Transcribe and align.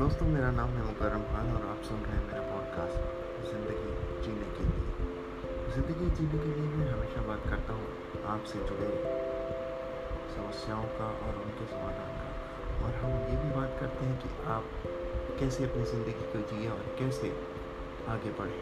दोस्तों, 0.00 0.26
मेरा 0.26 0.50
नाम 0.50 0.68
है 0.68 0.82
मुकरम 0.84 1.22
खान 1.30 1.48
और 1.54 1.64
आप 1.70 1.82
सुन 1.86 1.98
रहे 2.02 2.12
हैं 2.12 2.20
मेरा 2.26 2.42
पॉडकास्ट 2.42 3.48
ज़िंदगी 3.48 3.90
जीने 4.22 4.46
के 4.54 4.62
लिए। 4.68 5.08
ज़िंदगी 5.74 6.08
जीने 6.16 6.38
के 6.44 6.54
लिए 6.60 6.70
मैं 6.76 6.86
हमेशा 6.92 7.24
बात 7.26 7.42
करता 7.48 7.72
हूँ 7.72 8.22
आपसे 8.34 8.58
जुड़े 8.58 8.88
समस्याओं 10.36 10.88
का 10.96 11.10
और 11.26 11.42
उनके 11.42 11.66
समाधान 11.66 12.16
का। 12.16 12.86
और 12.86 12.94
हम 13.02 13.12
ये 13.28 13.36
भी 13.44 13.54
बात 13.60 13.76
करते 13.80 14.04
हैं 14.04 14.18
कि 14.22 14.28
आप 14.56 14.64
कैसे 15.40 15.64
अपनी 15.64 15.84
ज़िंदगी 15.84 16.32
को 16.32 16.46
जिए 16.50 16.70
और 16.70 16.84
कैसे 16.98 17.32
आगे 18.08 18.30
बढ़ें। 18.40 18.60